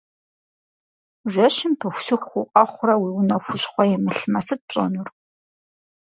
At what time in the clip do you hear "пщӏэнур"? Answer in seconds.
4.67-5.07